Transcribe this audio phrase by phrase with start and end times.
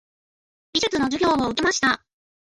[0.73, 2.03] 美術の授業を受けました。